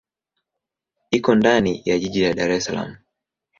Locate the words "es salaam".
2.51-2.97